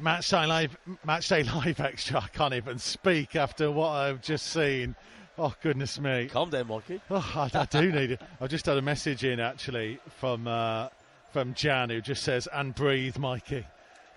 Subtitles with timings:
[0.00, 2.20] Match day live, match day live extra.
[2.20, 4.94] I can't even speak after what I've just seen.
[5.36, 6.28] Oh goodness me!
[6.28, 7.00] Calm down, Mikey.
[7.10, 8.20] Oh, I, I do need it.
[8.40, 10.88] I've just had a message in actually from uh,
[11.32, 13.66] from Jan who just says, "And breathe, Mikey."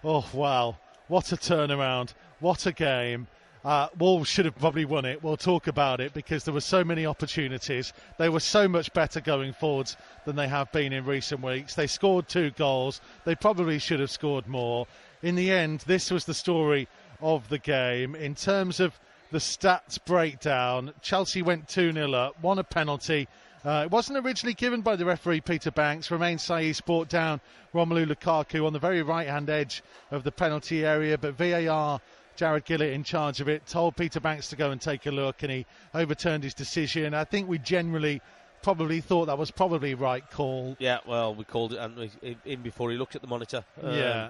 [0.04, 0.78] Oh wow!
[1.08, 2.14] What a turnaround!
[2.40, 3.28] What a game!
[3.64, 5.24] Uh, Wolves should have probably won it.
[5.24, 7.94] We'll talk about it because there were so many opportunities.
[8.18, 11.76] They were so much better going forwards than they have been in recent weeks.
[11.76, 13.02] They scored two goals.
[13.24, 14.88] They probably should have scored more.
[15.24, 16.88] In the end, this was the story
[17.22, 18.16] of the game.
[18.16, 19.00] In terms of
[19.32, 23.28] the stats breakdown, Chelsea went 2 0 up, won a penalty.
[23.64, 26.10] Uh, it wasn't originally given by the referee Peter Bankes.
[26.10, 27.40] Romain Saiss brought down
[27.74, 32.02] Romelu Lukaku on the very right hand edge of the penalty area, but VAR
[32.36, 35.44] Jarred Gillett in charge of it, told Peter Bankes to go and take a look,
[35.44, 37.14] and he overturned his decision.
[37.14, 38.22] I think we generally
[38.64, 40.76] probably thought that was probably right call.
[40.80, 42.10] Yeah, well, we called it and
[42.46, 43.64] in before he looked at the monitor.
[43.82, 44.30] Um, yeah,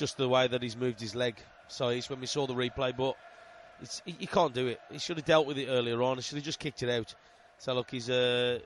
[0.00, 1.36] just the way that he's moved his leg.
[1.68, 3.16] So it's when we saw the replay, but
[4.06, 4.80] he, he, can't do it.
[4.90, 6.16] He should have dealt with it earlier on.
[6.16, 7.14] He should have just kicked it out.
[7.58, 8.58] So look, he's uh,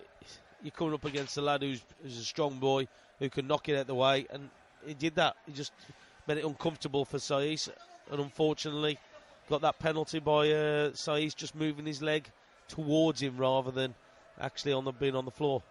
[0.62, 2.86] you're coming up against a lad who's, who's a strong boy
[3.18, 4.48] who can knock it out the way, and
[4.86, 5.34] he did that.
[5.44, 5.72] He just
[6.28, 7.68] made it uncomfortable for Saiss
[8.12, 8.98] and unfortunately
[9.48, 12.30] got that penalty by uh, Saiss just moving his leg
[12.68, 13.94] towards him rather than
[14.40, 15.62] actually on the being on the floor.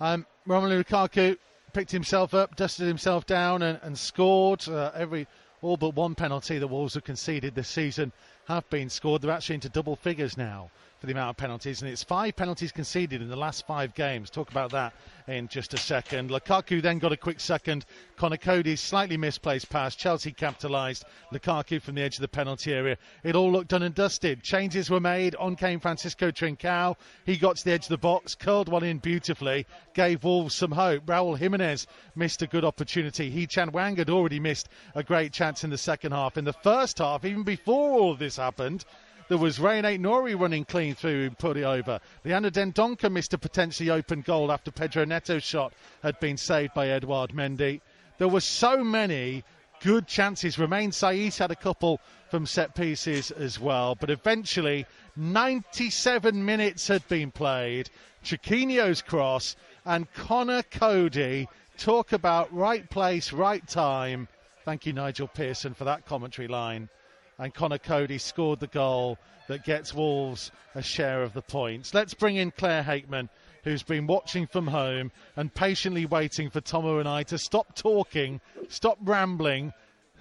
[0.00, 1.36] Um, Romelu Lukaku
[1.78, 4.68] picked himself up, dusted himself down, and, and scored.
[4.68, 5.28] Uh, every
[5.62, 8.10] all but one penalty the Wolves have conceded this season
[8.48, 9.22] have been scored.
[9.22, 12.72] They're actually into double figures now for the amount of penalties, and it's five penalties
[12.72, 14.30] conceded in the last five games.
[14.30, 14.92] Talk about that
[15.28, 16.30] in just a second.
[16.30, 17.84] Lukaku then got a quick second.
[18.16, 19.94] Conor Coady's slightly misplaced pass.
[19.94, 21.04] Chelsea capitalised.
[21.32, 22.96] Lukaku from the edge of the penalty area.
[23.22, 24.42] It all looked done and dusted.
[24.42, 25.36] Changes were made.
[25.36, 26.96] On came Francisco Trincao.
[27.24, 30.72] He got to the edge of the box, curled one in beautifully, gave Wolves some
[30.72, 31.06] hope.
[31.06, 33.30] Raul Jimenez missed a good opportunity.
[33.30, 36.36] Hee Chan Hwang had already missed a great chance in the second half.
[36.36, 38.84] In the first half, even before all of this happened,
[39.28, 42.00] there was Rayan Aït-Nouri running clean through and put it over.
[42.24, 46.88] Leander Dendoncker missed a potentially open goal after Pedro Neto's shot had been saved by
[46.88, 47.80] Edouard Mendy.
[48.16, 49.44] There were so many
[49.80, 50.58] good chances.
[50.58, 52.00] Romain Saiss had a couple
[52.30, 53.94] from set pieces as well.
[53.94, 57.90] But eventually, 97 minutes had been played.
[58.24, 64.26] Chiquinho's cross and Conor Coady talk about right place, right time.
[64.64, 66.88] Thank you, Nigel Pearson, for that commentary line
[67.38, 69.18] and Conor Coady scored the goal
[69.48, 71.94] that gets Wolves a share of the points.
[71.94, 73.28] Let's bring in Claire Hakeman,
[73.64, 78.40] who's been watching from home and patiently waiting for Tomo and I to stop talking,
[78.68, 79.72] stop rambling.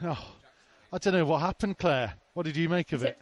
[0.04, 0.36] Oh,
[0.92, 2.14] I don't know what happened, Claire.
[2.34, 3.20] What did you make of it?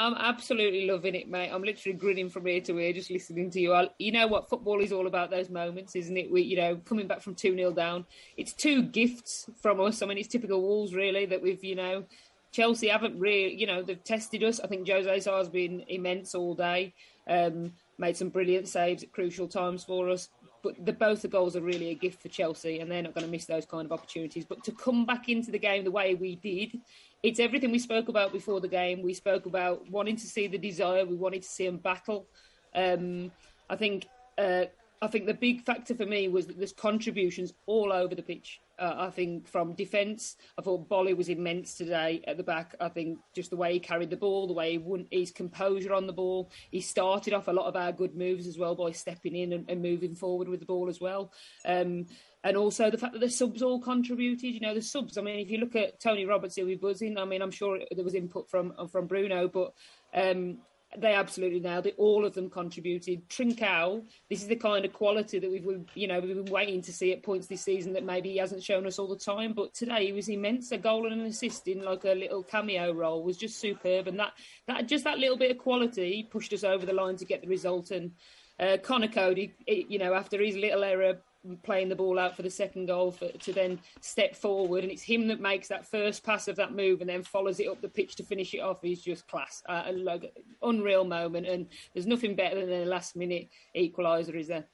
[0.00, 1.50] I'm absolutely loving it, mate.
[1.52, 3.74] I'm literally grinning from ear to ear just listening to you.
[3.74, 5.30] I, you know what football is all about?
[5.30, 6.32] Those moments, isn't it?
[6.32, 8.06] We, you know, coming back from two 0 down.
[8.38, 10.00] It's two gifts from us.
[10.00, 12.04] I mean, it's typical Wolves, really, that we've, you know,
[12.52, 14.60] Chelsea haven't really, you know, they've tested us.
[14.60, 16.94] I think Jose has been immense all day,
[17.28, 20.28] um, made some brilliant saves at crucial times for us.
[20.62, 23.24] But the, both the goals are really a gift for Chelsea, and they're not going
[23.24, 24.44] to miss those kind of opportunities.
[24.44, 26.78] But to come back into the game the way we did,
[27.22, 29.02] it's everything we spoke about before the game.
[29.02, 32.26] We spoke about wanting to see the desire, we wanted to see them battle.
[32.74, 33.32] Um,
[33.70, 34.06] I think
[34.36, 34.64] uh,
[35.02, 38.60] I think the big factor for me was that there's contributions all over the pitch.
[38.80, 42.74] Uh, I think from defence, I thought Boly was immense today at the back.
[42.80, 45.92] I think just the way he carried the ball, the way he won, his composure
[45.92, 46.50] on the ball.
[46.70, 49.68] He started off a lot of our good moves as well by stepping in and,
[49.68, 51.30] and moving forward with the ball as well.
[51.66, 52.06] Um,
[52.42, 54.54] and also the fact that the subs all contributed.
[54.54, 55.18] You know, the subs.
[55.18, 57.18] I mean, if you look at Tony Roberts, he'll be buzzing.
[57.18, 59.74] I mean, I'm sure there was input from from Bruno, but
[60.14, 60.58] um,
[60.98, 61.94] they absolutely nailed it.
[61.98, 63.28] All of them contributed.
[63.28, 66.92] Trincao, this is the kind of quality that we've, you know, we've been waiting to
[66.92, 69.52] see at points this season that maybe he hasn't shown us all the time.
[69.52, 70.72] But today he was immense.
[70.72, 74.18] A goal and an assist in like a little cameo role was just superb, and
[74.18, 74.32] that
[74.66, 77.48] that just that little bit of quality pushed us over the line to get the
[77.48, 77.92] result.
[77.92, 78.12] And
[78.58, 81.20] uh, Conor Coady, you know, after his little error
[81.62, 85.02] playing the ball out for the second goal for, to then step forward, and it's
[85.02, 87.88] him that makes that first pass of that move and then follows it up the
[87.88, 88.82] pitch to finish it off.
[88.82, 93.48] He's just class, uh, like unreal moment, and there's nothing better than a last minute
[93.76, 94.64] equaliser, is there?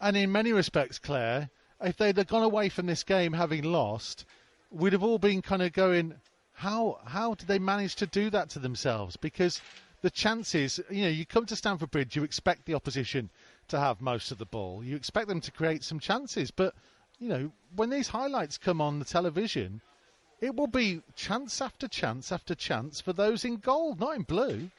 [0.00, 1.48] And in many respects, Claire,
[1.80, 4.24] if they'd have gone away from this game having lost,
[4.70, 6.14] we'd have all been kind of going,
[6.52, 9.16] how how did they manage to do that to themselves?
[9.16, 9.60] Because
[10.02, 13.30] the chances, you know, you come to Stamford Bridge, you expect the opposition
[13.68, 14.82] to have most of the ball.
[14.84, 16.74] You expect them to create some chances, but
[17.18, 19.80] you know when these highlights come on the television,
[20.40, 24.70] it will be chance after chance after chance for those in gold, not in blue.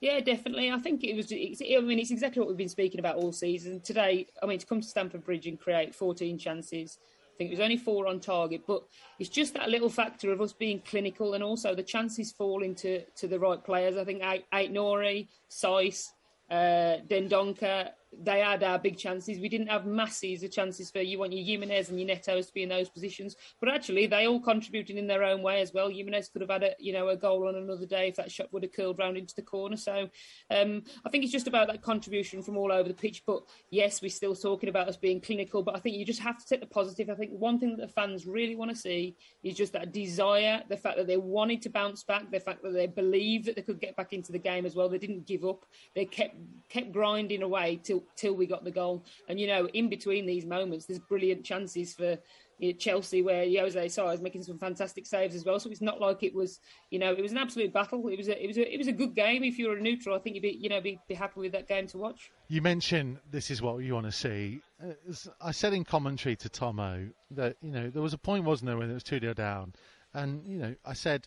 [0.00, 0.70] Yeah, definitely.
[0.70, 1.30] I think it was.
[1.30, 3.80] I mean, it's exactly what we've been speaking about all season.
[3.80, 7.58] Today, I mean, to come to Stamford Bridge and create 14 chances, I think it
[7.58, 8.82] was only four on target, but
[9.18, 13.04] it's just that little factor of us being clinical and also the chances falling to,
[13.16, 13.98] to the right players.
[13.98, 16.08] I think Aït-Nouri, Saïss,
[16.50, 19.38] uh, Dendoncker, they had our big chances.
[19.38, 22.54] We didn't have masses of chances for you want your Jimenez and your Netos to
[22.54, 25.88] be in those positions, but actually they all contributed in their own way as well.
[25.88, 28.52] Jimenez could have had a you know a goal on another day if that shot
[28.52, 29.76] would have curled round into the corner.
[29.76, 30.08] So
[30.50, 33.22] um, I think it's just about that contribution from all over the pitch.
[33.26, 36.38] But yes, we're still talking about us being clinical, but I think you just have
[36.38, 37.10] to take the positive.
[37.10, 40.62] I think one thing that the fans really want to see is just that desire,
[40.68, 43.62] the fact that they wanted to bounce back, the fact that they believed that they
[43.62, 44.88] could get back into the game as well.
[44.88, 45.64] They didn't give up.
[45.94, 46.36] They kept
[46.68, 49.04] kept grinding away till till we got the goal.
[49.28, 52.18] And you know, in between these moments, there's brilliant chances for
[52.60, 55.58] you know, Chelsea where Jose Sa is making some fantastic saves as well.
[55.58, 56.60] So it's not like it was,
[56.90, 58.06] you know, it was an absolute battle.
[58.08, 59.42] It was a, it was a, it was a good game.
[59.42, 61.52] If you were a neutral, I think you'd be, you know, be, be happy with
[61.52, 62.30] that game to watch.
[62.48, 64.60] You mentioned this is what you want to see.
[64.82, 64.92] Uh,
[65.40, 68.76] I said in commentary to Tomo that you know there was a point, wasn't there,
[68.76, 69.74] when it was two 0 down,
[70.14, 71.26] and you know I said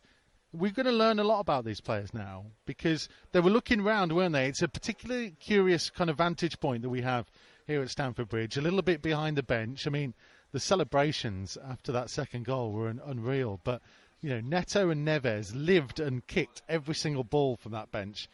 [0.53, 4.11] we're going to learn a lot about these players now because they were looking around,
[4.13, 4.47] weren't they?
[4.47, 7.29] It's a particularly curious kind of vantage point that we have
[7.65, 9.88] here at Stamford Bridge, a little bit behind the bench.
[9.88, 10.13] I mean,
[10.51, 13.81] the celebrations after that second goal were un- unreal, but
[14.21, 18.29] you know, Neto and Neves lived and kicked every single ball from that bench.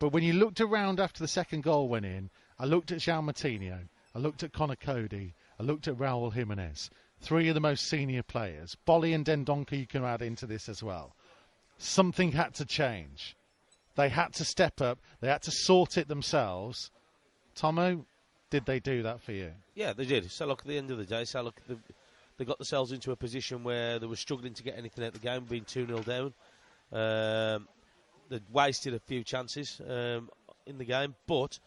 [0.00, 3.24] But when you looked around after the second goal went in, I looked at João
[3.24, 7.86] Moutinho, I looked at Conor Coady, I looked at Raul Jimenez, three of the most
[7.86, 8.76] senior players.
[8.84, 11.14] Boly and Dendoncker you can add into this as well
[11.82, 13.36] something had to change.
[13.94, 14.98] They had to step up.
[15.20, 16.90] They had to sort it themselves.
[17.54, 18.06] Tomo,
[18.50, 19.52] did they do that for you?
[19.74, 20.30] Yeah, they did.
[20.30, 21.76] So look, at the end of the day, so look, they,
[22.38, 25.14] they got themselves into a position where they were struggling to get anything out of
[25.14, 26.34] the game, being 2 0 down.
[26.92, 27.68] Um,
[28.28, 30.30] they wasted a few chances um,
[30.66, 31.58] in the game, but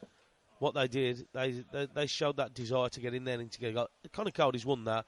[0.59, 3.59] what they did, they, they, they showed that desire to get in there and to
[3.59, 3.75] get.
[4.11, 5.05] Conor Coady's won that.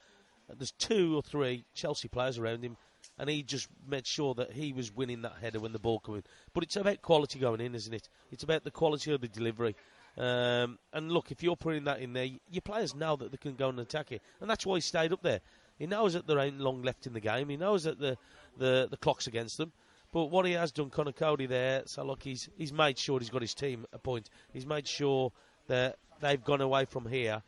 [0.56, 2.76] There's two or three Chelsea players around him
[3.18, 6.16] and he just made sure that he was winning that header when the ball came
[6.16, 6.24] in.
[6.52, 8.08] But it's about quality going in, isn't it?
[8.30, 9.74] It's about the quality of the delivery.
[10.16, 13.54] Um, and look, if you're putting that in there, your players know that they can
[13.54, 15.40] go and attack it, and that's why he stayed up there.
[15.78, 17.48] He knows that there ain't long left in the game.
[17.48, 18.16] He knows that the
[18.56, 19.72] the, the clock's against them.
[20.10, 23.30] But what he has done, Conor Coady there, so look, he's he's made sure he's
[23.30, 24.30] got his team a point.
[24.52, 25.32] He's made sure
[25.68, 27.42] that they've gone away from here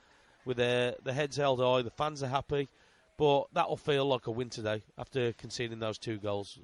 [0.45, 1.83] with their the heads held high.
[1.83, 2.69] The fans are happy.
[3.21, 6.59] But that'll feel like a win today after conceding those two goals.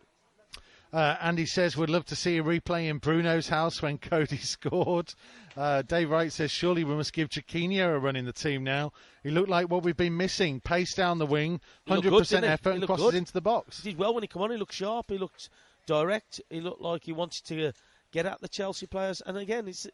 [0.90, 5.12] Uh, Andy says we'd love to see a replay in Bruno's house when Coady scored.
[5.54, 8.94] Uh, Dave Wright says surely we must give Chiquinho a run in the team now.
[9.22, 12.86] He looked like what we've been missing: pace down the wing, hundred percent effort, and
[12.86, 13.14] crosses good.
[13.16, 13.82] into the box.
[13.82, 14.50] He did well when he came on.
[14.50, 15.10] He looked sharp.
[15.10, 15.50] He looked
[15.84, 16.40] direct.
[16.48, 17.72] He looked like he wanted to
[18.12, 19.20] get at the Chelsea players.
[19.26, 19.86] And again, it's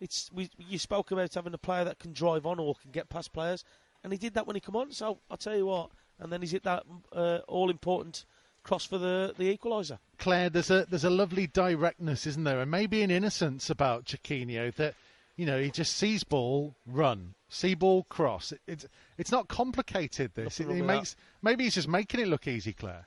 [0.00, 3.08] it's we, you spoke about having a player that can drive on or can get
[3.08, 3.64] past players,
[4.02, 4.90] and he did that when he came on.
[4.90, 8.24] So I'll tell you what, and then he's hit that uh, all important
[8.62, 9.98] cross for the, the equaliser.
[10.18, 14.74] Claire, there's a there's a lovely directness, isn't there, and maybe an innocence about Chiquinho
[14.74, 14.94] that
[15.36, 18.52] you know he just sees ball, run, see ball, cross.
[18.52, 18.86] It, it's
[19.18, 20.32] it's not complicated.
[20.34, 23.06] This it, he makes maybe he's just making it look easy, Claire.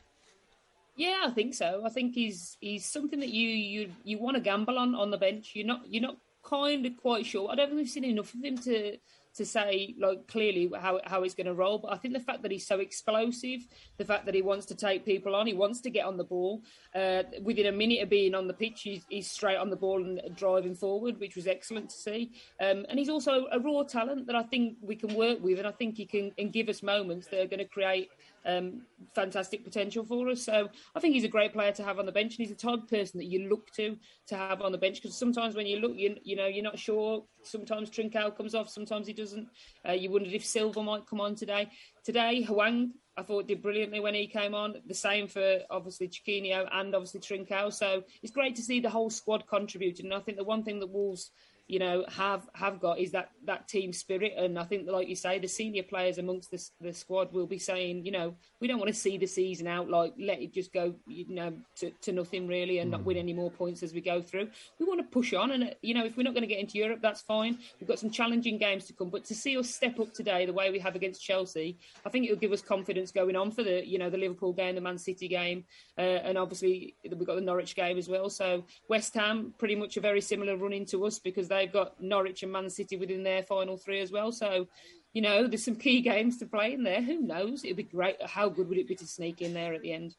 [0.95, 1.83] Yeah, I think so.
[1.85, 5.17] I think he's he's something that you you you want to gamble on on the
[5.17, 5.51] bench.
[5.53, 7.49] You're not you're not kind of quite sure.
[7.49, 8.97] I don't think we've seen enough of him to
[9.35, 11.79] to say like clearly how how he's going to roll.
[11.79, 13.65] But I think the fact that he's so explosive,
[13.97, 16.23] the fact that he wants to take people on, he wants to get on the
[16.23, 16.61] ball.
[16.93, 20.03] Uh, within a minute of being on the pitch, he's, he's, straight on the ball
[20.03, 22.31] and driving forward, which was excellent to see.
[22.61, 25.67] Um, and he's also a raw talent that I think we can work with, and
[25.67, 28.09] I think he can and give us moments that are going to create
[28.45, 28.81] um,
[29.15, 30.43] fantastic potential for us.
[30.43, 32.67] So I think he's a great player to have on the bench, and he's the
[32.67, 33.97] type of person that you look to
[34.27, 36.79] to have on the bench because sometimes when you look, you, you know, you're not
[36.79, 37.25] sure.
[37.43, 39.47] Sometimes Trincao comes off, sometimes he doesn't.
[39.87, 41.69] Uh, you wondered if Silva might come on today.
[42.03, 44.75] Today, Hwang, I thought did brilliantly when he came on.
[44.87, 47.71] The same for obviously Chiquinho and obviously Trincao.
[47.71, 50.07] So it's great to see the whole squad contributing.
[50.07, 51.31] And I think the one thing that Wolves
[51.67, 54.33] you know, have have got is that that team spirit.
[54.37, 57.57] And I think, like you say, the senior players amongst the, the squad will be
[57.57, 60.73] saying, you know, we don't want to see the season out like let it just
[60.73, 62.91] go, you know, to, to nothing really, and mm.
[62.93, 64.49] not win any more points as we go through.
[64.79, 66.77] We want to push on, and you know, if we're not going to get into
[66.77, 67.57] Europe, that's fine.
[67.79, 70.53] We've got some challenging games to come, but to see us step up today the
[70.53, 73.85] way we have against Chelsea, I think it'll give us confidence going on for the,
[73.87, 75.63] you know, the Liverpool game, the Man City game,
[75.97, 78.29] uh, and obviously we've got the Norwich game as well.
[78.29, 82.43] So West Ham pretty much a very similar running to us because they've got Norwich
[82.43, 84.31] and Man City within their final three as well.
[84.31, 84.67] So,
[85.13, 87.01] you know, there's some key games to play in there.
[87.01, 87.63] Who knows?
[87.63, 88.21] It'd be great.
[88.21, 90.15] How good would it be to sneak in there at the end?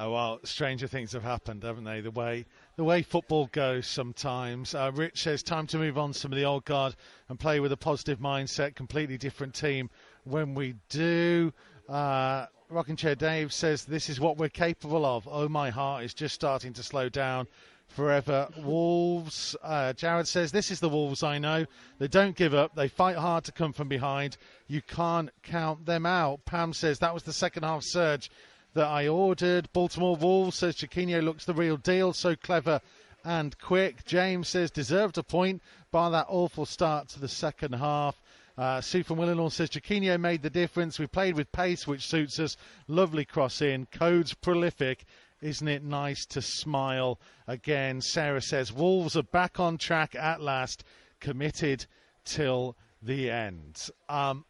[0.00, 2.00] Oh well, stranger things have happened, haven't they?
[2.00, 4.72] The way the way football goes sometimes.
[4.72, 6.94] Uh, Rich says time to move on some of the old guard
[7.28, 8.76] and play with a positive mindset.
[8.76, 9.90] Completely different team
[10.22, 11.52] when we do.
[11.88, 15.26] Uh, Rocking Chair Dave says this is what we're capable of.
[15.30, 17.46] Oh, my heart is just starting to slow down
[17.86, 18.48] forever.
[18.58, 19.56] Wolves.
[19.62, 21.64] Uh, Jared says this is the Wolves I know.
[21.98, 22.74] They don't give up.
[22.74, 24.36] They fight hard to come from behind.
[24.66, 26.44] You can't count them out.
[26.44, 28.30] Pam says that was the second half surge
[28.74, 29.72] that I ordered.
[29.72, 32.12] Baltimore Wolves says Chiquinho looks the real deal.
[32.12, 32.82] So clever
[33.24, 34.04] and quick.
[34.04, 38.20] James says deserved a point by that awful start to the second half.
[38.58, 40.98] Uh, Sue from Willenhall says Chiquinho made the difference.
[40.98, 42.56] We played with pace, which suits us.
[42.88, 43.86] Lovely cross in.
[43.86, 45.04] Codes prolific.
[45.40, 48.00] Isn't it nice to smile again?
[48.00, 50.82] Sarah says Wolves are back on track at last,
[51.20, 51.86] committed
[52.24, 53.90] till the end.
[54.08, 54.44] Um,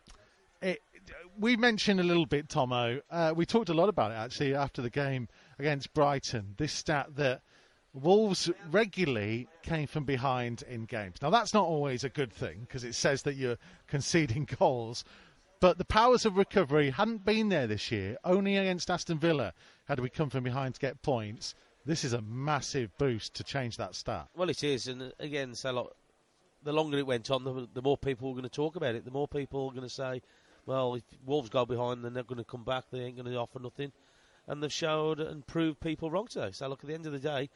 [0.62, 0.80] it,
[1.38, 3.02] we mentioned a little bit, Tomo.
[3.10, 6.54] Uh, we talked a lot about it actually after the game against Brighton.
[6.56, 7.42] This stat that
[7.98, 11.16] Wolves regularly came from behind in games.
[11.20, 15.04] Now, that's not always a good thing because it says that you're conceding goals.
[15.60, 18.16] But the powers of recovery hadn't been there this year.
[18.24, 19.52] Only against Aston Villa
[19.86, 21.54] had we come from behind to get points.
[21.84, 24.28] This is a massive boost to change that stat.
[24.36, 24.86] Well, it is.
[24.86, 25.86] And uh, again, so like,
[26.62, 29.04] the longer it went on, the, the more people were going to talk about it.
[29.04, 30.22] The more people were going to say,
[30.66, 32.84] well, if Wolves go behind, then they're going to come back.
[32.90, 33.90] They ain't going to offer nothing.
[34.46, 36.50] And they've showed and proved people wrong today.
[36.52, 37.50] So, look, at the end of the day,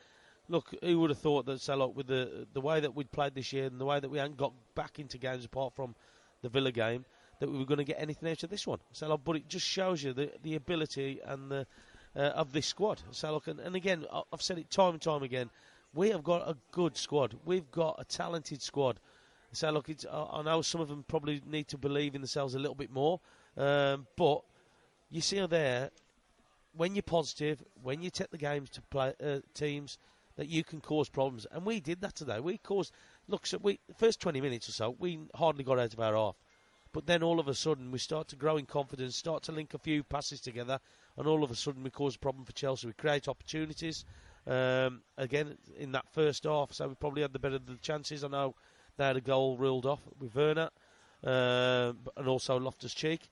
[0.48, 3.52] look, who would have thought that Salok, with the the way that we'd played this
[3.52, 5.94] year and the way that we hadn't got back into games apart from
[6.42, 7.04] the Villa game,
[7.40, 8.78] that we were going to get anything out of this one.
[8.94, 11.66] Salok, but it just shows you the the ability and the
[12.16, 13.02] uh, of this squad.
[13.12, 15.50] Salok, and, and again, I've said it time and time again,
[15.94, 17.36] we have got a good squad.
[17.44, 18.98] We've got a talented squad.
[19.52, 22.74] So look, I know some of them probably need to believe in themselves a little
[22.74, 23.20] bit more,
[23.56, 24.42] um, but
[25.10, 25.90] you see there,
[26.74, 29.98] when you're positive, when you take the games to play uh, teams,
[30.42, 31.46] that you can cause problems.
[31.52, 32.40] And we did that today.
[32.40, 32.92] We caused,
[33.28, 36.34] look, so we, first 20 minutes or so, we hardly got out of our half.
[36.92, 39.72] But then all of a sudden, we start to grow in confidence, start to link
[39.72, 40.80] a few passes together,
[41.16, 42.88] and all of a sudden, we cause a problem for Chelsea.
[42.88, 44.04] We create opportunities.
[44.44, 48.24] Um, again, in that first half, so we probably had the better of the chances.
[48.24, 48.56] I know
[48.96, 50.70] they had a goal ruled off with Werner
[51.24, 53.28] uh, and also Loftus Cheek.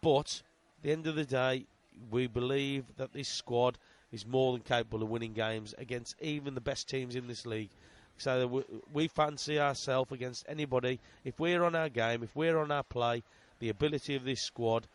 [0.00, 0.42] But
[0.78, 1.66] at the end of the day,
[2.08, 3.78] we believe that this squad
[4.12, 7.70] is more than capable of winning games against even the best teams in this league.
[8.18, 11.00] So we, we fancy ourselves against anybody.
[11.24, 13.22] If we're on our game, if we're on our play,
[13.58, 14.86] the ability of this squad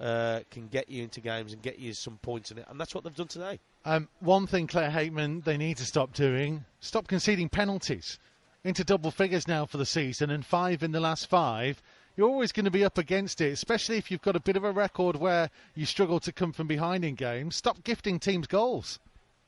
[0.00, 2.94] uh, can get you into games and get you some points in it, and that's
[2.94, 3.58] what they've done today.
[3.84, 8.18] Um, one thing, Claire Hakeman, they need to stop doing: stop conceding penalties
[8.64, 11.80] into double figures now for the season, and five in the last five
[12.16, 14.64] you're always going to be up against it, especially if you've got a bit of
[14.64, 17.56] a record where you struggle to come from behind in games.
[17.56, 18.98] Stop gifting teams goals.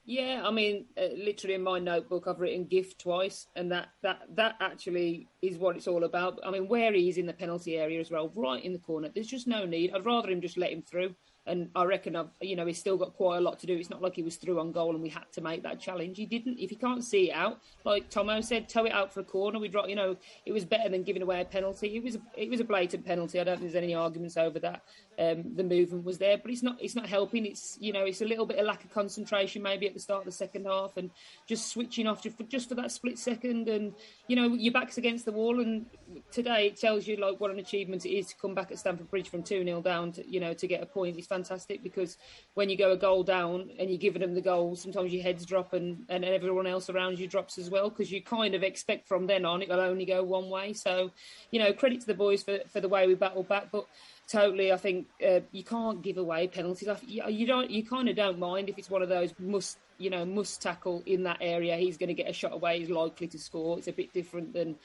[0.04, 4.22] Yeah, I mean, uh, literally in my notebook, I've written gift twice, and that, that
[4.36, 6.40] that actually is what it's all about.
[6.42, 9.10] I mean, where he is in the penalty area as well, right in the corner.
[9.14, 9.92] There's just no need.
[9.92, 11.14] I'd rather him just let him through
[11.48, 13.76] and I reckon I've, you know he's still got quite a lot to do.
[13.76, 16.16] It's not like he was through on goal and we had to make that challenge.
[16.16, 16.58] He didn't.
[16.58, 19.58] If he can't see it out, like Tomo said, tow it out for a corner.
[19.58, 19.88] We drop.
[19.88, 21.96] You know, it was better than giving away a penalty.
[21.96, 23.40] It was a, it was a blatant penalty.
[23.40, 24.82] I don't think there's any arguments over that.
[25.18, 27.46] Um, the movement was there, but it's not it's not helping.
[27.46, 30.20] It's you know it's a little bit of lack of concentration maybe at the start
[30.20, 31.10] of the second half and
[31.46, 33.68] just switching off just for, just for that split second.
[33.68, 33.94] And
[34.28, 35.60] you know your back's against the wall.
[35.60, 35.86] And
[36.30, 39.10] today it tells you like what an achievement it is to come back at Stamford
[39.10, 41.16] Bridge from two 0 down to you know to get a point.
[41.16, 42.16] It's fantastic because
[42.54, 45.46] when you go a goal down and you're giving them the goal, sometimes your heads
[45.46, 49.06] drop and, and everyone else around you drops as well because you kind of expect
[49.06, 50.72] from then on it will only go one way.
[50.72, 51.10] So,
[51.52, 53.68] you know, credit to the boys for, for the way we battled back.
[53.70, 53.86] But
[54.28, 54.72] totally.
[54.72, 56.88] I think uh, you can't give away penalties.
[57.06, 57.70] You don't.
[57.70, 61.02] You kind of don't mind if it's one of those must, you know, must tackle
[61.06, 61.76] in that area.
[61.76, 62.78] He's going to get a shot away.
[62.78, 63.78] He's likely to score.
[63.78, 64.76] It's a bit different than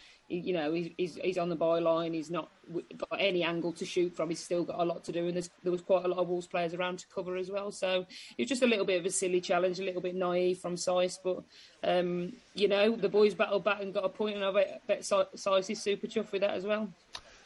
[0.42, 2.14] you know, he's, he's on the byline.
[2.14, 2.50] He's not
[2.98, 4.30] got any angle to shoot from.
[4.30, 6.48] He's still got a lot to do, and there was quite a lot of Wolves
[6.48, 7.72] players around to cover as well.
[7.72, 8.06] So
[8.38, 11.18] it's just a little bit of a silly challenge, a little bit naive from Saiss,
[11.24, 11.44] but
[11.84, 15.02] um, you know, the boys battled back and got a point, and I bet, bet
[15.02, 16.90] Saiss is super chuffed with that as well.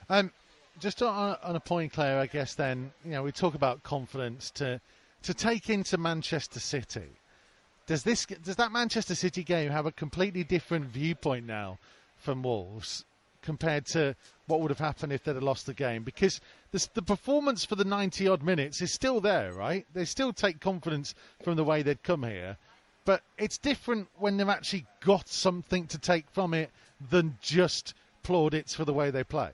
[0.09, 0.31] Um,
[0.79, 4.51] just on, on a point, Claire, I guess then you know we talk about confidence
[4.51, 4.79] to
[5.23, 7.09] to take into Manchester City.
[7.85, 11.79] Does this does that Manchester City game have a completely different viewpoint now
[12.17, 13.05] from Wolves
[13.41, 14.15] compared to
[14.47, 16.41] what would have happened if they'd have lost the game because
[16.71, 19.85] the, the performance for the 90 odd minutes is still there, right?
[19.93, 22.57] They still take confidence from the way they'd come here,
[23.05, 26.71] but it's different when they've actually got something to take from it
[27.09, 27.93] than just
[28.23, 29.53] plaudits for the way they played.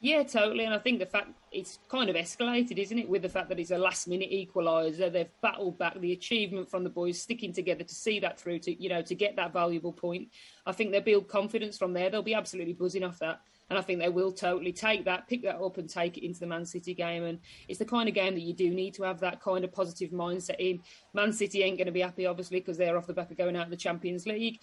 [0.00, 0.64] Yeah, totally.
[0.64, 3.58] And I think the fact it's kind of escalated, isn't it, with the fact that
[3.58, 5.12] it's a last minute equaliser.
[5.12, 8.80] They've battled back the achievement from the boys sticking together to see that through to,
[8.80, 10.28] you know, to get that valuable point.
[10.66, 12.10] I think they build confidence from there.
[12.10, 13.40] They'll be absolutely buzzing off that.
[13.70, 16.40] And I think they will totally take that, pick that up, and take it into
[16.40, 17.24] the Man City game.
[17.24, 19.72] And it's the kind of game that you do need to have that kind of
[19.72, 20.80] positive mindset in.
[21.12, 23.56] Man City ain't going to be happy, obviously, because they're off the back of going
[23.56, 24.60] out of the Champions League,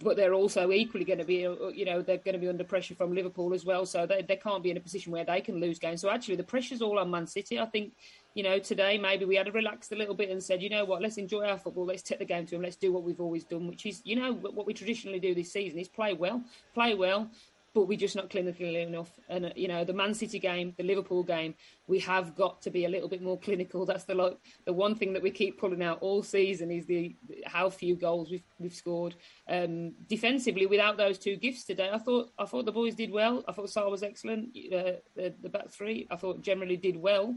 [0.00, 2.94] but they're also equally going to be, you know, they're going to be under pressure
[2.94, 3.84] from Liverpool as well.
[3.84, 6.00] So they, they can't be in a position where they can lose games.
[6.00, 7.60] So actually, the pressure's all on Man City.
[7.60, 7.92] I think
[8.36, 10.84] you know, today maybe we had a relaxed a little bit and said, you know
[10.84, 13.18] what, let's enjoy our football, let's take the game to them, let's do what we've
[13.18, 16.44] always done, which is, you know, what we traditionally do this season is play well,
[16.74, 17.30] play well,
[17.76, 19.12] but we're just not clinical enough.
[19.28, 21.54] And uh, you know, the Man City game, the Liverpool game,
[21.86, 23.84] we have got to be a little bit more clinical.
[23.90, 27.14] That's the like, the one thing that we keep pulling out all season is the
[27.44, 29.14] how few goals we've we've scored
[29.46, 31.90] um, defensively without those two gifts today.
[31.92, 33.44] I thought I thought the boys did well.
[33.46, 34.56] I thought Sa was excellent.
[34.56, 37.36] Uh, the, the back three, I thought generally did well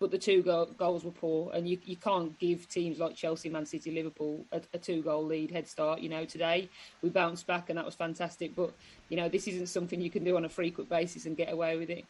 [0.00, 3.48] but the two go- goals were poor, and you, you can't give teams like Chelsea,
[3.48, 6.00] Man City, Liverpool a, a two goal lead head start.
[6.00, 6.68] You know, today
[7.02, 8.54] we bounced back, and that was fantastic.
[8.54, 8.72] But
[9.08, 11.76] you know, this isn't something you can do on a frequent basis and get away
[11.76, 12.04] with it.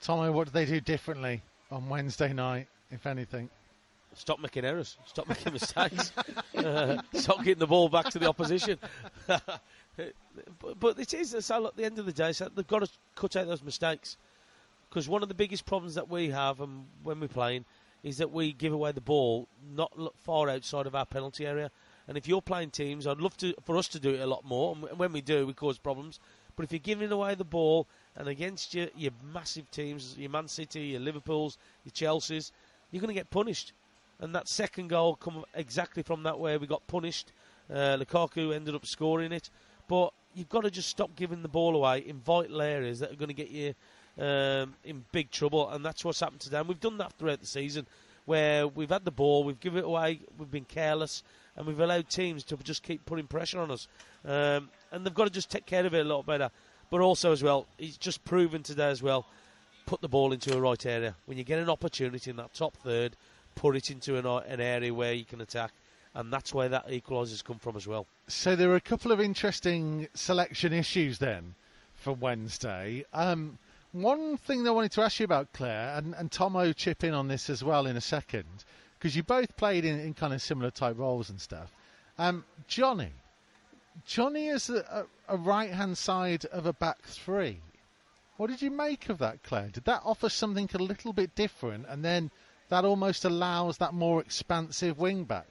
[0.00, 3.50] Tommy, what do they do differently on Wednesday night, if anything?
[4.14, 4.96] Stop making errors.
[5.06, 6.12] Stop making mistakes.
[6.56, 8.78] uh, stop getting the ball back to the opposition.
[9.26, 12.90] but, but it is so at the end of the day, so they've got to
[13.14, 14.16] cut out those mistakes.
[14.90, 17.64] Because one of the biggest problems that we have and when we're playing
[18.02, 21.70] is that we give away the ball not far outside of our penalty area.
[22.08, 24.44] And if you're playing teams, I'd love to for us to do it a lot
[24.44, 24.74] more.
[24.74, 26.18] And when we do, we cause problems.
[26.56, 30.48] But if you're giving away the ball and against your, your massive teams, your Man
[30.48, 32.50] City, your Liverpools, your Chelseas,
[32.90, 33.72] you're going to get punished.
[34.18, 36.56] And that second goal come exactly from that way.
[36.58, 37.32] We got punished.
[37.70, 39.50] Uh, Lukaku ended up scoring it.
[39.88, 43.16] But you've got to just stop giving the ball away in vital areas that are
[43.16, 43.74] going to get you
[44.20, 46.68] um, in big trouble, and that's what's happened to them.
[46.68, 47.86] We've done that throughout the season,
[48.26, 51.22] where we've had the ball, we've given it away, we've been careless,
[51.56, 53.88] and we've allowed teams to just keep putting pressure on us.
[54.24, 56.50] Um, and they've got to just take care of it a lot better.
[56.90, 59.26] But also as well, he's just proven today as well,
[59.86, 61.14] put the ball into a right area.
[61.26, 63.16] When you get an opportunity in that top third,
[63.54, 65.72] put it into an, an area where you can attack
[66.14, 68.06] and that's where that equaliser's come from as well.
[68.28, 71.54] So there are a couple of interesting selection issues then
[71.94, 73.04] for Wednesday.
[73.12, 73.58] Um,
[73.92, 77.28] one thing I wanted to ask you about, Claire, and, and Tomo chip in on
[77.28, 78.64] this as well in a second,
[78.98, 81.72] because you both played in, in kind of similar type roles and stuff.
[82.18, 83.12] Um, Johnny,
[84.06, 87.60] Johnny is a, a, a right hand side of a back three.
[88.36, 89.68] What did you make of that, Claire?
[89.68, 92.30] Did that offer something a little bit different, and then
[92.68, 95.46] that almost allows that more expansive wing back?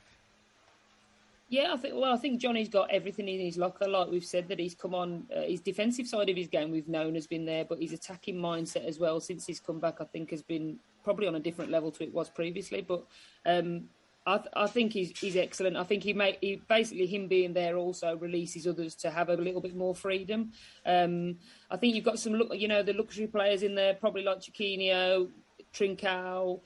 [1.49, 1.95] Yeah, I think.
[1.95, 3.88] Well, I think Johnny's got everything in his locker.
[3.88, 5.25] Like we've said, that he's come on.
[5.35, 8.35] Uh, his defensive side of his game we've known has been there, but his attacking
[8.35, 11.71] mindset as well since he's come back, I think, has been probably on a different
[11.71, 12.81] level to it was previously.
[12.81, 13.03] But
[13.47, 13.89] um,
[14.27, 15.75] I, th- I, think he's, he's excellent.
[15.75, 19.35] I think he make he, basically him being there also releases others to have a
[19.35, 20.51] little bit more freedom.
[20.85, 21.38] Um,
[21.71, 24.41] I think you've got some look, you know, the luxury players in there, probably like
[24.41, 25.29] Chiquinho,
[25.73, 26.59] Trincao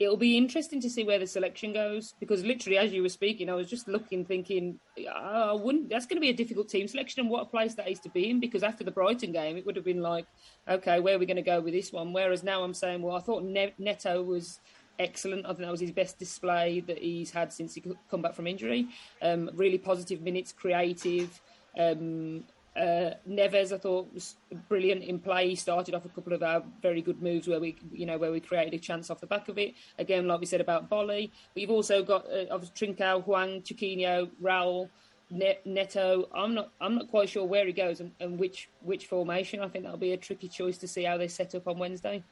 [0.00, 3.50] it'll be interesting to see where the selection goes because literally as you were speaking
[3.50, 4.80] i was just looking thinking
[5.14, 7.88] i wouldn't that's going to be a difficult team selection and what a place that
[7.88, 10.26] is to be in because after the brighton game it would have been like
[10.68, 12.12] okay where are we going to go with this one?
[12.12, 14.58] Whereas now i'm saying well i thought neto was
[14.98, 15.46] excellent.
[15.46, 18.46] I think that was his best display that he's had since he come back from
[18.46, 18.86] injury.
[19.22, 21.40] Um, really positive minutes creative
[21.78, 22.44] um,
[22.76, 24.36] uh, Neves, I thought, was
[24.68, 25.48] brilliant in play.
[25.48, 28.30] He started off a couple of our very good moves where we, you know, where
[28.30, 29.74] we created a chance off the back of it.
[29.98, 34.30] Again, like we said about Boly, but you've also got uh, obviously Trincao, Hwang, Chiquinho,
[34.40, 34.88] Raul,
[35.30, 36.28] Neto.
[36.32, 39.60] I'm not, I'm not quite sure where he goes and, and which which formation.
[39.60, 42.22] I think that'll be a tricky choice to see how they set up on Wednesday.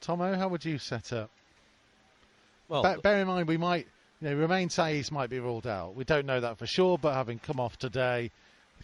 [0.00, 1.30] Tomo, how would you set up?
[2.68, 3.88] Well, ba- bear in mind we might,
[4.20, 5.96] you know, Romain Saiss might be ruled out.
[5.96, 8.30] We don't know that for sure, but having come off today the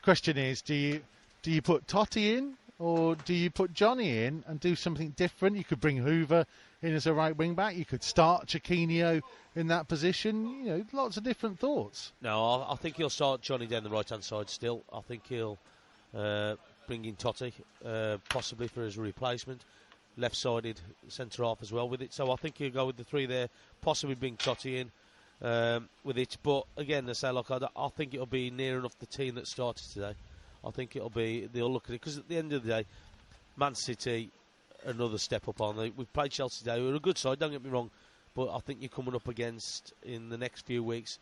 [0.04, 1.00] question is, do you
[1.42, 5.56] do you put Toti in or do you put Johnny in and do something different?
[5.56, 6.44] You could bring Hoever
[6.82, 7.74] in as a right wing back.
[7.74, 9.22] You could start Chiquinho
[9.56, 10.62] in that position.
[10.62, 12.12] You know, lots of different thoughts.
[12.20, 14.84] No, I, I think he'll start Johnny down the right hand side still.
[14.92, 15.58] I think he'll
[16.14, 19.62] uh, bring in Toti uh, possibly for his replacement.
[20.18, 22.12] Left sided centre half as well with it.
[22.12, 23.48] So I think he'll go with the three there,
[23.80, 24.92] possibly bring Toti in
[25.44, 26.36] um, with it.
[26.42, 29.46] But again, they say, look, I, I, think it'll be near enough the team that
[29.46, 30.14] started today.
[30.64, 32.86] I think it'll be they'll look at it because at the end of the day,
[33.56, 34.30] Man City
[34.86, 35.76] another step up on.
[35.96, 36.80] We've played Chelsea today.
[36.82, 37.38] We're a good side.
[37.38, 37.90] Don't get me wrong,
[38.34, 41.18] but I think you're coming up against in the next few weeks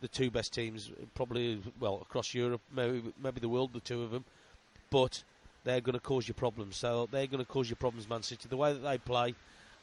[0.00, 4.10] the two best teams, probably well across Europe, maybe maybe the world, the two of
[4.10, 4.24] them.
[4.90, 5.22] But
[5.64, 6.76] they're going to cause you problems.
[6.76, 8.48] So they're going to cause you problems, Man City.
[8.48, 9.34] The way that they play,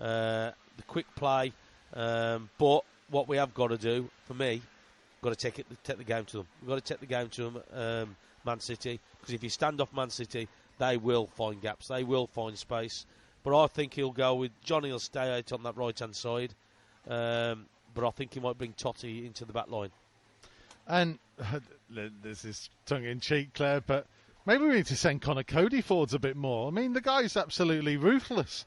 [0.02, 1.54] uh, the quick play,
[1.93, 4.62] um, but what we have got to do, for me,
[5.22, 6.48] got to take it, take the game to them.
[6.62, 8.15] We've got to take the game to them, um,
[8.46, 11.88] Man City, because if you stand off Man City, they will find gaps.
[11.88, 13.06] They will find space.
[13.44, 14.91] But I think he'll go with Johnny.
[14.91, 16.54] will stay out on that right hand side.
[17.08, 19.91] Um, but I think he might bring Toti into the back line.
[20.88, 21.20] And
[22.24, 24.08] this is tongue in cheek, Claire, but
[24.46, 26.68] maybe we need to send Conor Coady forwards a bit more.
[26.68, 28.65] I mean, the guy's absolutely ruthless.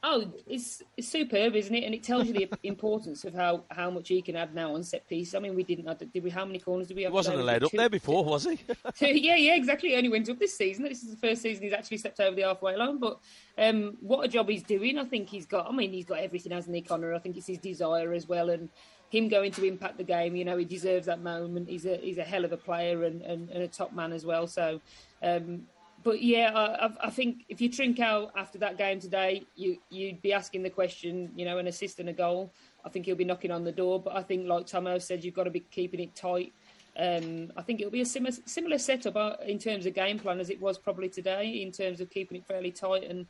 [0.00, 1.82] Oh, it's, it's superb, isn't it?
[1.82, 4.84] And it tells you the importance of how, how much he can add now on
[4.84, 5.34] set pieces.
[5.34, 6.30] I mean, we didn't have, did we?
[6.30, 7.10] How many corners did we have?
[7.10, 8.60] He wasn't allowed up there before, was he?
[9.00, 9.90] yeah, yeah, exactly.
[9.90, 10.84] He only went up this season.
[10.84, 12.98] This is the first season he's actually stepped over the halfway line.
[12.98, 13.18] But
[13.58, 14.98] um, what a job he's doing!
[14.98, 15.68] I think he's got.
[15.68, 17.12] I mean, he's got everything, hasn't he, Conor?
[17.12, 18.68] I think it's his desire as well, and
[19.10, 20.36] him going to impact the game.
[20.36, 21.68] You know, he deserves that moment.
[21.68, 24.24] He's a he's a hell of a player and, and, and a top man as
[24.24, 24.46] well.
[24.46, 24.80] So.
[25.20, 25.66] Um,
[26.04, 30.32] but yeah, I, I, think if you Trincao after that game today, you you'd be
[30.32, 32.52] asking the question, you know, an assist and a goal.
[32.84, 34.00] I think he'll be knocking on the door.
[34.00, 36.52] But I think, like Tomo said, you've got to be keeping it tight.
[36.96, 40.40] Um, I think it'll be a similar similar setup uh, in terms of game plan
[40.40, 43.26] as it was probably today, in terms of keeping it fairly tight and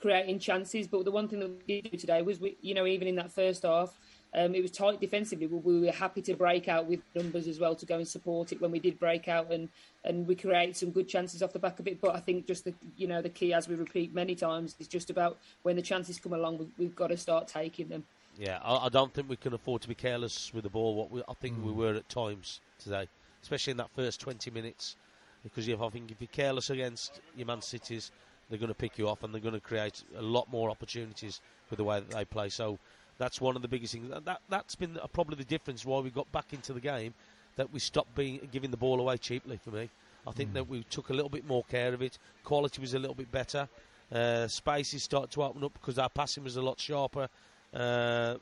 [0.00, 0.86] creating chances.
[0.86, 3.16] But the one thing that we did do today was, we, you know, even in
[3.16, 3.98] that first half,
[4.34, 5.46] um, it was tight defensively.
[5.46, 8.60] We were happy to break out with numbers as well to go and support it
[8.60, 9.68] when we did break out, and,
[10.04, 12.00] and we created some good chances off the back of it.
[12.00, 14.88] But I think just the you know the key, as we repeat many times, is
[14.88, 18.04] just about when the chances come along, we've, we've got to start taking them.
[18.38, 20.94] Yeah, I, I, don't think we can afford to be careless with the ball.
[20.94, 21.64] What we, I think mm.
[21.64, 23.08] we were at times today,
[23.42, 24.96] especially in that first 20 minutes,
[25.42, 28.10] because if I think if you're careless against your Man Cities,
[28.48, 31.40] they're going to pick you off and they're going to create a lot more opportunities
[31.68, 32.48] with the way that they play.
[32.48, 32.78] So
[33.18, 34.10] that's one of the biggest things.
[34.24, 37.14] That that's been probably the difference why we got back into the game.
[37.56, 39.58] That we stopped being giving the ball away cheaply.
[39.62, 39.90] For me,
[40.26, 40.54] I think mm.
[40.54, 42.18] that we took a little bit more care of it.
[42.44, 43.68] Quality was a little bit better.
[44.10, 47.28] Uh, spaces started to open up because our passing was a lot sharper.
[47.74, 48.34] Uh,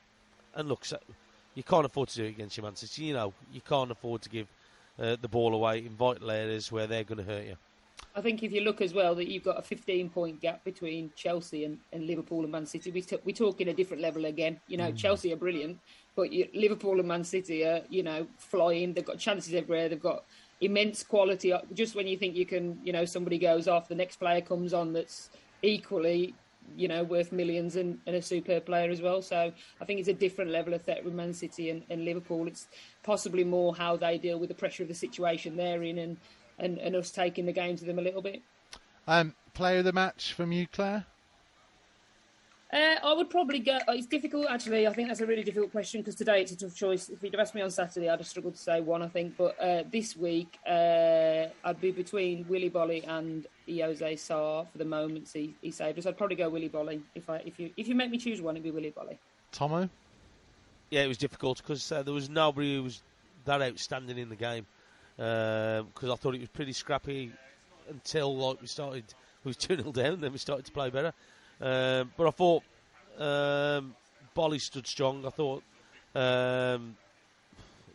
[0.54, 0.98] and look, so
[1.54, 3.04] you can't afford to do it against your Man City.
[3.04, 4.48] You know, you can't afford to give
[4.98, 7.56] uh, the ball away in vital areas where they're going to hurt you.
[8.14, 11.12] I think if you look as well that you've got a 15 point gap between
[11.14, 14.24] Chelsea and, and Liverpool and Man City, we t- we talk in a different level
[14.24, 14.60] again.
[14.66, 14.96] You know, mm.
[14.96, 15.78] Chelsea are brilliant,
[16.16, 18.92] but you, Liverpool and Man City are you know flying.
[18.92, 19.88] They've got chances everywhere.
[19.88, 20.24] They've got
[20.60, 21.52] immense quality.
[21.72, 24.74] Just when you think you can, you know, somebody goes off, the next player comes
[24.74, 25.30] on that's
[25.62, 26.34] equally
[26.76, 29.22] you know, worth millions and, and, a superb player as well.
[29.22, 32.46] So I think it's a different level of threat with Man City and, and, Liverpool.
[32.46, 32.68] It's
[33.02, 36.16] possibly more how they deal with the pressure of the situation they're in and,
[36.60, 38.42] and, and us taking the game to them a little bit.
[39.06, 41.06] Um, player of the match from you, Claire?
[42.72, 43.78] Uh, I would probably go.
[43.88, 44.86] Uh, it's difficult, actually.
[44.86, 47.08] I think that's a really difficult question because today it's a tough choice.
[47.08, 49.36] If you'd have asked me on Saturday, I'd have struggled to say one, I think.
[49.36, 54.84] But uh, this week, uh, I'd be between Willy Boly and Jose Sa for the
[54.84, 56.06] moments he, he saved us.
[56.06, 57.00] I'd probably go Willy Boly.
[57.16, 59.18] If I if you if you make me choose one, it'd be Willy Boly.
[59.50, 59.90] Tomo?
[60.90, 63.02] Yeah, it was difficult because uh, there was nobody who was
[63.46, 64.64] that outstanding in the game
[65.20, 67.30] because um, I thought it was pretty scrappy
[67.90, 69.04] until like we started.
[69.42, 71.14] We was two 0 down, then we started to play better.
[71.62, 72.62] Um, but I thought
[73.18, 73.94] um,
[74.36, 75.24] Boly stood strong.
[75.24, 75.62] I thought,
[76.14, 76.94] um,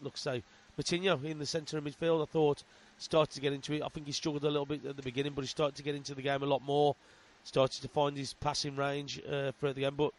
[0.02, 0.42] look, say
[0.76, 2.24] Moutinho in the centre of midfield.
[2.24, 2.64] I thought
[2.98, 3.84] started to get into it.
[3.84, 5.94] I think he struggled a little bit at the beginning, but he started to get
[5.94, 6.96] into the game a lot more.
[7.44, 9.94] Started to find his passing range uh, throughout the game.
[9.96, 10.14] But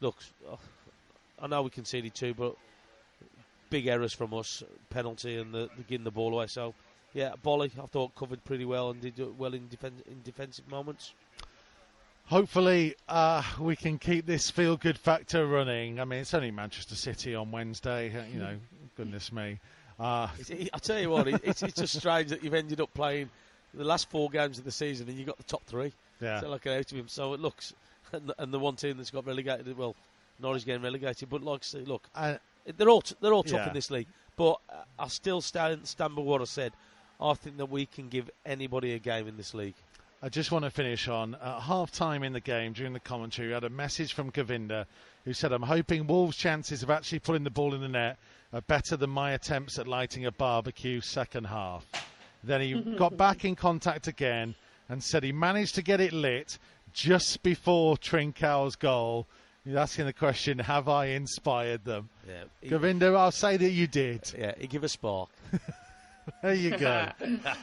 [0.00, 0.16] look,
[1.38, 2.56] I know we conceded two, but
[3.70, 6.48] big errors from us, penalty and the, the getting the ball away.
[6.48, 6.74] So,
[7.14, 11.14] yeah, Boly I thought covered pretty well and did well in, defen- in defensive moments.
[12.26, 15.98] Hopefully, uh, we can keep this feel good factor running.
[15.98, 18.16] I mean, it's only Manchester City on Wednesday.
[18.16, 18.56] Uh, you know,
[18.96, 19.58] goodness me.
[19.98, 20.28] Uh,
[20.72, 23.30] I tell you what, it's, it's just strange that you've ended up playing
[23.74, 25.92] the last four games of the season and you got the top three.
[26.20, 26.40] Yeah.
[26.40, 27.08] So like out of him.
[27.08, 27.74] So it looks,
[28.12, 29.96] and, and the one team that's got relegated, well,
[30.38, 31.28] Norwich getting relegated.
[31.28, 32.36] But like, see, look, uh,
[32.76, 33.68] they're all t- they're all tough yeah.
[33.68, 34.56] in this league, but
[34.98, 36.72] I still stand stand by what I said.
[37.20, 39.74] I think that we can give anybody a game in this league.
[40.22, 43.48] I just want to finish on at half time in the game during the commentary.
[43.48, 44.86] We had a message from Govinda
[45.24, 48.18] who said, I'm hoping Wolves' chances of actually putting the ball in the net
[48.52, 51.86] are better than my attempts at lighting a barbecue second half.
[52.44, 54.54] Then he got back in contact again
[54.90, 56.58] and said he managed to get it lit
[56.92, 59.26] just before Trincao's goal
[59.64, 62.08] He's asking the question, have I inspired them?
[62.26, 62.44] Yeah.
[62.62, 64.32] He, Govinda, I'll say that you did.
[64.36, 65.28] Yeah, he give a spark.
[66.42, 67.08] there you go.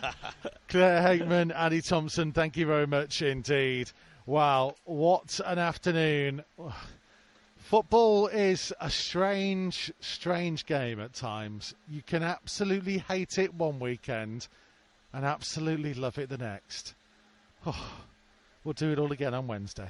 [0.67, 3.91] Claire Hakeman, Andy Thompson, thank you very much indeed.
[4.27, 6.43] Wow, what an afternoon.
[7.57, 11.73] Football is a strange, strange game at times.
[11.89, 14.47] You can absolutely hate it one weekend
[15.13, 16.93] and absolutely love it the next.
[17.65, 17.91] Oh,
[18.63, 19.89] we'll do it all again on Wednesday.